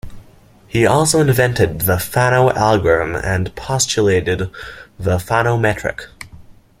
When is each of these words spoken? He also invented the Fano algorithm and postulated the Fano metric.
He 0.67 0.83
also 0.87 1.21
invented 1.21 1.81
the 1.81 1.99
Fano 1.99 2.49
algorithm 2.53 3.15
and 3.23 3.55
postulated 3.55 4.49
the 4.97 5.19
Fano 5.19 5.57
metric. 5.57 6.07